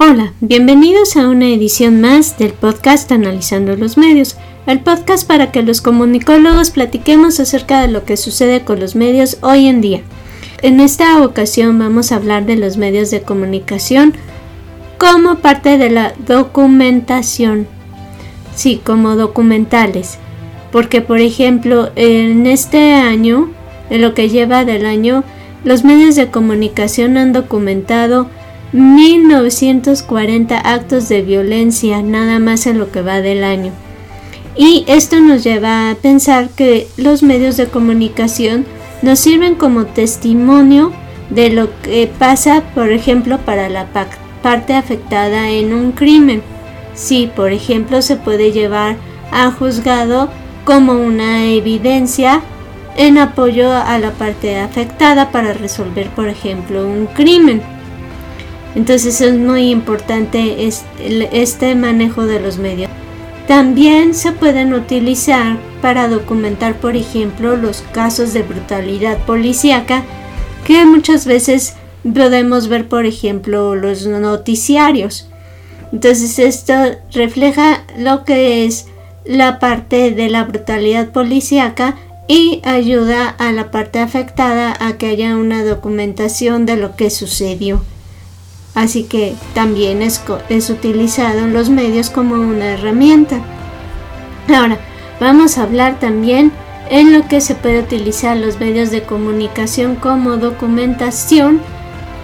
Hola, 0.00 0.32
bienvenidos 0.40 1.16
a 1.16 1.28
una 1.28 1.48
edición 1.48 2.00
más 2.00 2.38
del 2.38 2.52
podcast 2.52 3.10
Analizando 3.10 3.74
los 3.74 3.98
Medios, 3.98 4.36
el 4.68 4.78
podcast 4.78 5.26
para 5.26 5.50
que 5.50 5.64
los 5.64 5.80
comunicólogos 5.80 6.70
platiquemos 6.70 7.40
acerca 7.40 7.82
de 7.82 7.88
lo 7.88 8.04
que 8.04 8.16
sucede 8.16 8.60
con 8.60 8.78
los 8.78 8.94
medios 8.94 9.38
hoy 9.40 9.66
en 9.66 9.80
día. 9.80 10.02
En 10.62 10.78
esta 10.78 11.20
ocasión 11.24 11.80
vamos 11.80 12.12
a 12.12 12.16
hablar 12.16 12.46
de 12.46 12.54
los 12.54 12.76
medios 12.76 13.10
de 13.10 13.22
comunicación 13.22 14.14
como 14.98 15.38
parte 15.38 15.78
de 15.78 15.90
la 15.90 16.14
documentación. 16.24 17.66
Sí, 18.54 18.80
como 18.84 19.16
documentales. 19.16 20.18
Porque, 20.70 21.00
por 21.00 21.18
ejemplo, 21.18 21.90
en 21.96 22.46
este 22.46 22.94
año, 22.94 23.50
en 23.90 24.02
lo 24.02 24.14
que 24.14 24.28
lleva 24.28 24.64
del 24.64 24.86
año, 24.86 25.24
los 25.64 25.82
medios 25.82 26.14
de 26.14 26.30
comunicación 26.30 27.16
han 27.16 27.32
documentado 27.32 28.28
1940 28.72 30.58
actos 30.58 31.08
de 31.08 31.22
violencia 31.22 32.02
nada 32.02 32.38
más 32.38 32.66
en 32.66 32.78
lo 32.78 32.90
que 32.90 33.02
va 33.02 33.20
del 33.20 33.44
año. 33.44 33.72
Y 34.56 34.84
esto 34.88 35.20
nos 35.20 35.44
lleva 35.44 35.90
a 35.90 35.94
pensar 35.94 36.48
que 36.50 36.88
los 36.96 37.22
medios 37.22 37.56
de 37.56 37.68
comunicación 37.68 38.66
nos 39.02 39.20
sirven 39.20 39.54
como 39.54 39.86
testimonio 39.86 40.92
de 41.30 41.50
lo 41.50 41.68
que 41.82 42.10
pasa, 42.18 42.62
por 42.74 42.90
ejemplo, 42.90 43.38
para 43.38 43.68
la 43.68 43.86
parte 44.42 44.74
afectada 44.74 45.50
en 45.50 45.72
un 45.72 45.92
crimen. 45.92 46.42
Si, 46.94 47.28
por 47.28 47.52
ejemplo, 47.52 48.02
se 48.02 48.16
puede 48.16 48.50
llevar 48.50 48.96
a 49.30 49.50
juzgado 49.50 50.28
como 50.64 50.94
una 50.94 51.46
evidencia 51.46 52.42
en 52.96 53.16
apoyo 53.18 53.72
a 53.72 53.96
la 53.98 54.10
parte 54.10 54.58
afectada 54.58 55.30
para 55.30 55.52
resolver, 55.52 56.08
por 56.10 56.28
ejemplo, 56.28 56.84
un 56.84 57.06
crimen. 57.06 57.62
Entonces 58.74 59.20
es 59.20 59.34
muy 59.36 59.70
importante 59.70 60.68
este 60.68 61.74
manejo 61.74 62.26
de 62.26 62.40
los 62.40 62.58
medios. 62.58 62.90
También 63.46 64.14
se 64.14 64.32
pueden 64.32 64.74
utilizar 64.74 65.56
para 65.80 66.08
documentar, 66.08 66.74
por 66.74 66.96
ejemplo, 66.96 67.56
los 67.56 67.82
casos 67.92 68.34
de 68.34 68.42
brutalidad 68.42 69.18
policíaca 69.24 70.04
que 70.66 70.84
muchas 70.84 71.24
veces 71.24 71.74
podemos 72.14 72.68
ver, 72.68 72.88
por 72.88 73.06
ejemplo, 73.06 73.74
los 73.74 74.06
noticiarios. 74.06 75.28
Entonces 75.92 76.38
esto 76.38 76.74
refleja 77.12 77.84
lo 77.96 78.24
que 78.24 78.66
es 78.66 78.86
la 79.24 79.58
parte 79.58 80.10
de 80.10 80.28
la 80.28 80.44
brutalidad 80.44 81.10
policíaca 81.10 81.96
y 82.28 82.60
ayuda 82.64 83.30
a 83.30 83.50
la 83.52 83.70
parte 83.70 83.98
afectada 83.98 84.76
a 84.78 84.98
que 84.98 85.06
haya 85.06 85.36
una 85.36 85.64
documentación 85.64 86.66
de 86.66 86.76
lo 86.76 86.96
que 86.96 87.08
sucedió 87.08 87.82
así 88.78 89.02
que 89.02 89.34
también 89.54 90.02
es, 90.02 90.22
utilizado 90.70 91.40
en 91.40 91.52
los 91.52 91.68
medios 91.68 92.10
como 92.10 92.34
una 92.34 92.74
herramienta. 92.74 93.40
Ahora, 94.54 94.78
vamos 95.18 95.58
a 95.58 95.64
hablar 95.64 95.98
también 95.98 96.52
en 96.88 97.12
lo 97.12 97.26
que 97.26 97.40
se 97.40 97.56
puede 97.56 97.80
utilizar 97.80 98.36
los 98.36 98.60
medios 98.60 98.92
de 98.92 99.02
comunicación 99.02 99.96
como 99.96 100.36
documentación 100.36 101.60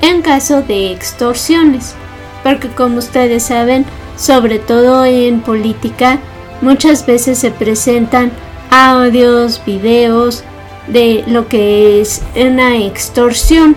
en 0.00 0.22
caso 0.22 0.62
de 0.62 0.92
extorsiones, 0.92 1.96
porque 2.44 2.68
como 2.68 2.98
ustedes 2.98 3.42
saben, 3.42 3.84
sobre 4.16 4.60
todo 4.60 5.04
en 5.04 5.40
política, 5.40 6.20
muchas 6.62 7.04
veces 7.04 7.38
se 7.38 7.50
presentan 7.50 8.30
audios, 8.70 9.60
videos 9.66 10.44
de 10.86 11.24
lo 11.26 11.48
que 11.48 12.00
es 12.00 12.22
una 12.36 12.76
extorsión 12.76 13.76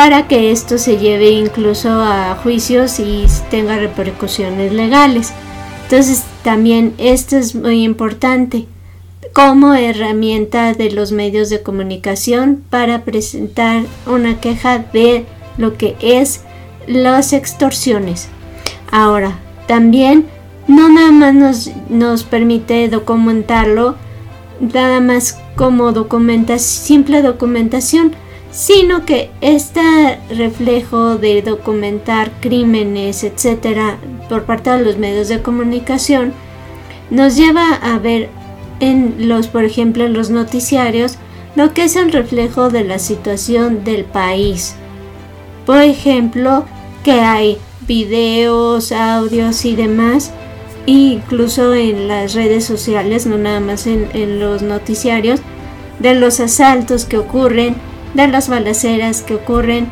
para 0.00 0.28
que 0.28 0.50
esto 0.50 0.78
se 0.78 0.96
lleve 0.96 1.28
incluso 1.28 1.90
a 1.90 2.34
juicios 2.42 2.98
y 3.00 3.26
tenga 3.50 3.76
repercusiones 3.76 4.72
legales. 4.72 5.34
Entonces 5.82 6.24
también 6.42 6.94
esto 6.96 7.36
es 7.36 7.54
muy 7.54 7.84
importante 7.84 8.64
como 9.34 9.74
herramienta 9.74 10.72
de 10.72 10.90
los 10.90 11.12
medios 11.12 11.50
de 11.50 11.62
comunicación 11.62 12.64
para 12.70 13.04
presentar 13.04 13.82
una 14.06 14.40
queja 14.40 14.78
de 14.78 15.26
lo 15.58 15.76
que 15.76 15.96
es 16.00 16.44
las 16.86 17.34
extorsiones. 17.34 18.28
Ahora, 18.90 19.38
también 19.68 20.24
no 20.66 20.88
nada 20.88 21.12
más 21.12 21.34
nos, 21.34 21.70
nos 21.90 22.24
permite 22.24 22.88
documentarlo, 22.88 23.96
nada 24.60 25.00
más 25.00 25.38
como 25.56 25.92
documenta, 25.92 26.58
simple 26.58 27.20
documentación, 27.20 28.12
sino 28.50 29.06
que 29.06 29.30
este 29.40 30.18
reflejo 30.30 31.16
de 31.16 31.42
documentar 31.42 32.32
crímenes, 32.40 33.22
etcétera, 33.22 33.98
por 34.28 34.44
parte 34.44 34.70
de 34.70 34.84
los 34.84 34.98
medios 34.98 35.28
de 35.28 35.42
comunicación, 35.42 36.32
nos 37.10 37.36
lleva 37.36 37.74
a 37.74 37.98
ver 37.98 38.28
en 38.80 39.28
los, 39.28 39.48
por 39.48 39.64
ejemplo, 39.64 40.04
en 40.04 40.14
los 40.14 40.30
noticiarios, 40.30 41.16
lo 41.54 41.74
que 41.74 41.84
es 41.84 41.96
el 41.96 42.12
reflejo 42.12 42.70
de 42.70 42.84
la 42.84 42.98
situación 42.98 43.84
del 43.84 44.04
país. 44.04 44.74
Por 45.66 45.82
ejemplo, 45.82 46.64
que 47.04 47.20
hay 47.20 47.58
videos, 47.86 48.92
audios 48.92 49.64
y 49.64 49.76
demás, 49.76 50.32
incluso 50.86 51.74
en 51.74 52.08
las 52.08 52.34
redes 52.34 52.64
sociales, 52.64 53.26
no 53.26 53.38
nada 53.38 53.60
más 53.60 53.86
en, 53.86 54.08
en 54.14 54.40
los 54.40 54.62
noticiarios, 54.62 55.40
de 55.98 56.14
los 56.14 56.40
asaltos 56.40 57.04
que 57.04 57.18
ocurren 57.18 57.76
de 58.14 58.28
las 58.28 58.48
balaceras 58.48 59.22
que 59.22 59.34
ocurren 59.34 59.88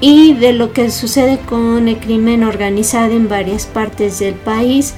y 0.00 0.34
de 0.34 0.52
lo 0.52 0.72
que 0.72 0.90
sucede 0.90 1.38
con 1.38 1.88
el 1.88 1.98
crimen 1.98 2.42
organizado 2.42 3.12
en 3.12 3.28
varias 3.28 3.66
partes 3.66 4.18
del 4.18 4.34
país. 4.34 4.94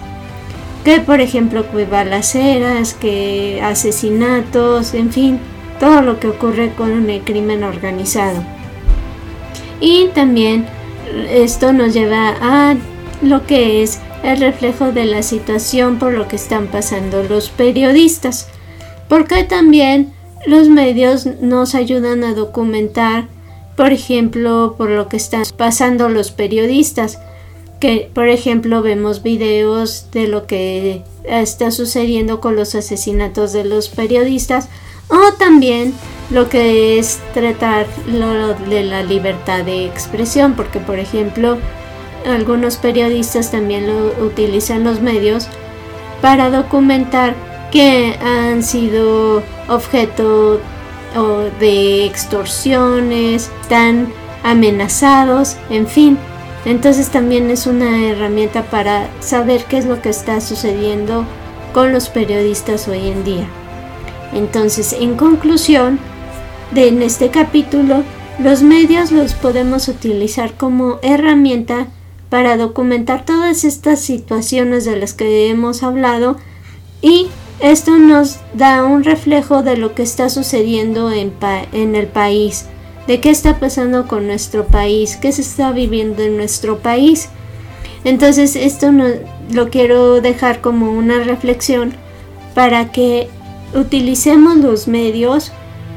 Que 0.85 1.01
por 1.01 1.21
ejemplo 1.21 1.71
que 1.71 1.85
balaceras, 1.85 2.95
que 2.95 3.61
asesinatos, 3.63 4.95
en 4.95 5.13
fin, 5.13 5.39
todo 5.79 6.03
lo 6.03 6.19
que 6.21 6.29
ocurre 6.29 6.73
con 6.77 7.09
el 7.09 7.21
crimen 7.23 7.63
organizado. 7.65 8.43
Y 9.81 10.09
también 10.15 10.67
esto 11.31 11.73
nos 11.73 11.93
lleva 11.93 12.35
a 12.41 12.77
lo 13.21 13.47
que 13.47 13.83
es 13.83 14.01
el 14.23 14.39
reflejo 14.39 14.93
de 14.93 15.05
la 15.07 15.23
situación 15.23 15.99
por 15.99 16.13
lo 16.13 16.29
que 16.29 16.37
están 16.37 16.69
pasando 16.69 17.23
los 17.25 17.51
periodistas. 17.51 18.49
Porque 19.09 19.45
también 19.45 20.13
los 20.47 20.69
medios 20.69 21.27
nos 21.27 21.75
ayudan 21.75 22.25
a 22.25 22.35
documentar, 22.35 23.29
por 23.77 23.93
ejemplo, 23.93 24.75
por 24.77 24.91
lo 24.91 25.09
que 25.09 25.17
están 25.17 25.45
pasando 25.57 26.09
los 26.09 26.31
periodistas, 26.31 27.19
que 27.81 28.11
por 28.15 28.29
ejemplo 28.29 28.81
vemos 28.83 29.23
videos 29.23 30.07
de 30.13 30.29
lo 30.29 30.47
que 30.47 31.03
está 31.25 31.71
sucediendo 31.71 32.41
con 32.41 32.55
los 32.55 32.75
asesinatos 32.75 33.53
de 33.53 33.65
los 33.65 33.89
periodistas 33.89 34.69
o 35.09 35.33
también 35.37 35.93
lo 36.31 36.49
que 36.49 36.99
es 36.99 37.19
tratar 37.35 37.87
de 38.07 38.85
la 38.85 39.03
libertad 39.03 39.65
de 39.65 39.85
expresión, 39.85 40.55
porque 40.55 40.79
por 40.79 40.99
ejemplo 40.99 41.59
algunos 42.25 42.77
periodistas 42.77 43.51
también 43.51 43.89
lo 43.89 44.25
utilizan 44.25 44.85
los 44.85 45.01
medios 45.01 45.49
para 46.21 46.51
documentar 46.51 47.35
que 47.73 48.17
han 48.21 48.63
sido 48.63 49.43
objeto 49.69 50.61
de 51.59 52.07
extorsiones, 52.07 53.51
están 53.63 54.13
amenazados, 54.45 55.57
en 55.71 55.87
fin. 55.87 56.19
Entonces 56.65 57.09
también 57.09 57.51
es 57.51 57.67
una 57.67 58.07
herramienta 58.07 58.63
para 58.63 59.09
saber 59.21 59.65
qué 59.65 59.79
es 59.79 59.87
lo 59.87 60.01
que 60.01 60.11
está 60.11 60.41
sucediendo 60.41 61.25
con 61.75 61.93
los 61.93 62.09
periodistas 62.09 62.87
hoy 62.87 63.09
en 63.09 63.25
día. 63.25 63.47
Entonces, 64.33 64.95
en 64.99 65.17
conclusión, 65.17 65.99
de, 66.71 66.89
en 66.89 67.03
este 67.03 67.31
capítulo, 67.31 68.03
los 68.39 68.63
medios 68.63 69.13
los 69.13 69.35
podemos 69.35 69.89
utilizar 69.89 70.55
como 70.55 70.99
herramienta 71.03 71.89
para 72.31 72.57
documentar 72.57 73.27
todas 73.27 73.65
estas 73.65 74.01
situaciones 74.01 74.85
de 74.85 74.97
las 74.97 75.13
que 75.13 75.51
hemos 75.51 75.83
hablado 75.83 76.39
y 77.03 77.27
esto 77.63 77.97
nos 77.97 78.41
da 78.55 78.85
un 78.85 79.05
reflejo 79.05 79.63
de 79.63 79.77
lo 79.77 79.95
que 79.95 80.03
está 80.03 80.29
sucediendo 80.29 81.13
en, 81.13 81.33
en 81.73 81.95
el 81.95 82.09
país, 82.09 82.67
de 83.07 83.21
qué 83.21 83.31
está 83.31 83.61
pasando 83.61 84.09
con 84.09 84.27
nuestro 84.27 84.67
país, 84.67 85.17
qué 85.17 85.31
se 85.31 85.43
está 85.43 85.71
viviendo 85.71 86.23
en 86.23 86.37
nuestro 86.37 86.79
país. 86.79 87.29
Entonces 88.05 88.57
esto 88.57 88.91
no, 88.91 89.07
lo 89.53 89.71
quiero 89.71 90.21
dejar 90.21 90.61
como 90.61 90.93
una 90.93 91.21
reflexión 91.21 91.95
para 92.55 92.91
que 92.91 93.29
utilicemos 93.75 94.57
los 94.57 94.89
medios 94.89 95.53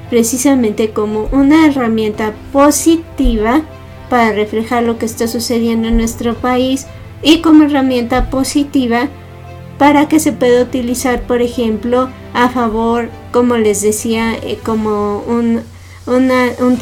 precisamente 0.09 0.91
como 0.91 1.27
una 1.31 1.65
herramienta 1.65 2.33
positiva 2.53 3.61
para 4.09 4.31
reflejar 4.33 4.83
lo 4.83 4.99
que 4.99 5.07
está 5.07 5.27
sucediendo 5.27 5.87
en 5.87 5.97
nuestro 5.97 6.35
país 6.35 6.85
y 7.23 7.41
como 7.41 7.63
herramienta 7.63 8.29
positiva 8.29 9.09
para 9.77 10.07
que 10.07 10.19
se 10.19 10.31
pueda 10.31 10.63
utilizar, 10.63 11.21
por 11.23 11.41
ejemplo, 11.41 12.09
a 12.33 12.49
favor, 12.49 13.09
como 13.31 13.57
les 13.57 13.81
decía, 13.81 14.33
eh, 14.35 14.57
como 14.63 15.19
un, 15.27 15.61
una, 16.05 16.51
un 16.59 16.77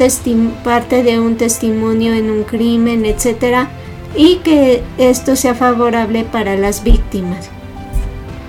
parte 0.62 1.02
de 1.02 1.18
un 1.18 1.36
testimonio 1.36 2.12
en 2.12 2.30
un 2.30 2.44
crimen, 2.44 3.04
etcétera, 3.04 3.68
y 4.16 4.36
que 4.36 4.82
esto 4.98 5.34
sea 5.34 5.54
favorable 5.54 6.24
para 6.24 6.56
las 6.56 6.84
víctimas. 6.84 7.50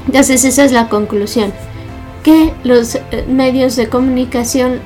Entonces 0.06 0.44
esa 0.46 0.64
es 0.64 0.72
la 0.72 0.90
conclusión, 0.90 1.52
que 2.24 2.54
los 2.64 2.96
eh, 2.96 3.26
medios 3.28 3.76
de 3.76 3.90
comunicación 3.90 4.80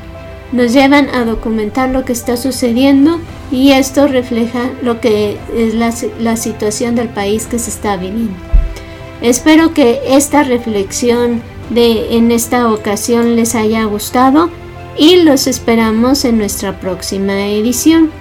nos 0.52 0.74
llevan 0.74 1.10
a 1.10 1.26
documentar 1.26 1.90
lo 1.90 2.06
que 2.06 2.14
está 2.14 2.38
sucediendo 2.38 3.20
y 3.52 3.72
esto 3.72 4.08
refleja 4.08 4.72
lo 4.82 5.00
que 5.00 5.38
es 5.56 5.74
la, 5.74 5.94
la 6.20 6.38
situación 6.38 6.96
del 6.96 7.10
país 7.10 7.46
que 7.46 7.60
se 7.60 7.70
está 7.70 7.98
viviendo. 7.98 8.49
Espero 9.22 9.74
que 9.74 10.00
esta 10.08 10.44
reflexión 10.44 11.42
de 11.70 12.16
en 12.16 12.32
esta 12.32 12.72
ocasión 12.72 13.36
les 13.36 13.54
haya 13.54 13.84
gustado 13.84 14.50
y 14.98 15.18
los 15.18 15.48
esperamos 15.48 16.26
en 16.26 16.38
nuestra 16.38 16.80
próxima 16.80 17.48
edición. 17.48 18.12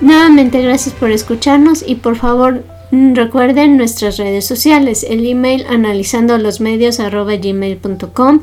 Nuevamente 0.00 0.60
gracias 0.60 0.94
por 0.94 1.10
escucharnos 1.10 1.84
y 1.86 1.96
por 1.96 2.16
favor 2.16 2.64
mm, 2.90 3.14
recuerden 3.14 3.76
nuestras 3.76 4.16
redes 4.16 4.44
sociales, 4.44 5.06
el 5.08 5.26
email 5.26 5.64
analizando 5.68 6.36
los 6.36 6.60
medios 6.60 6.98
gmail.com, 6.98 8.40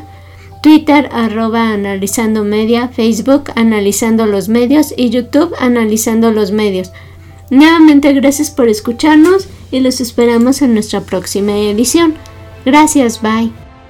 Twitter 0.64 1.10
arroba 1.12 1.70
analizando 1.70 2.44
media, 2.44 2.88
Facebook 2.88 3.52
analizando 3.56 4.26
los 4.28 4.48
medios 4.48 4.94
y 4.96 5.10
YouTube 5.10 5.54
analizando 5.60 6.32
los 6.32 6.52
medios. 6.52 6.92
Nuevamente 7.52 8.14
gracias 8.14 8.50
por 8.50 8.70
escucharnos 8.70 9.48
y 9.72 9.82
los 9.82 10.00
esperamos 10.00 10.62
en 10.62 10.74
nuestra 10.74 11.02
próxima 11.02 11.52
edición. 11.52 12.16
Gracias, 12.66 13.22
bye. 13.22 13.52